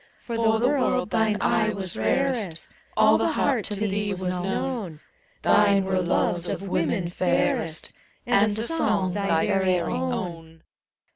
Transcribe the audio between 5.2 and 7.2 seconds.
Thine were loves of women